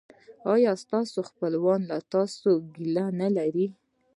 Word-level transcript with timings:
ایا 0.53 0.71
ستاسو 0.83 1.19
خپلوان 1.29 1.79
له 1.89 1.97
تاسو 2.13 2.49
ګیله 2.75 3.05
نلري؟ 3.19 3.67